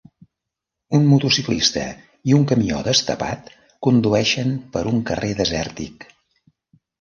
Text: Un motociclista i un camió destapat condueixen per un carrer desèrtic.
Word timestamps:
Un 0.99 1.03
motociclista 1.09 1.83
i 2.31 2.35
un 2.37 2.47
camió 2.51 2.79
destapat 2.87 3.53
condueixen 3.89 4.57
per 4.75 4.83
un 4.95 5.05
carrer 5.11 5.31
desèrtic. 5.43 6.09